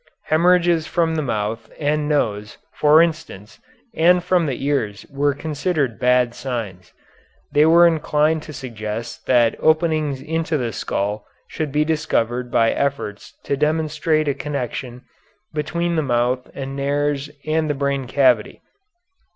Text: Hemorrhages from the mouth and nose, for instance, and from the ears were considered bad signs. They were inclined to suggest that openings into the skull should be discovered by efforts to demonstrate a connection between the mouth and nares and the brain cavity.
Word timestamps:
Hemorrhages 0.29 0.87
from 0.87 1.13
the 1.13 1.21
mouth 1.21 1.69
and 1.79 2.09
nose, 2.09 2.57
for 2.73 3.03
instance, 3.03 3.59
and 3.93 4.23
from 4.23 4.47
the 4.47 4.65
ears 4.65 5.05
were 5.11 5.35
considered 5.35 5.99
bad 5.99 6.33
signs. 6.33 6.91
They 7.51 7.67
were 7.67 7.85
inclined 7.85 8.41
to 8.41 8.51
suggest 8.53 9.27
that 9.27 9.55
openings 9.59 10.19
into 10.19 10.57
the 10.57 10.71
skull 10.73 11.27
should 11.47 11.71
be 11.71 11.85
discovered 11.85 12.49
by 12.49 12.71
efforts 12.71 13.35
to 13.43 13.55
demonstrate 13.55 14.27
a 14.27 14.33
connection 14.33 15.03
between 15.53 15.95
the 15.95 16.01
mouth 16.01 16.49
and 16.55 16.75
nares 16.75 17.29
and 17.45 17.69
the 17.69 17.75
brain 17.75 18.07
cavity. 18.07 18.59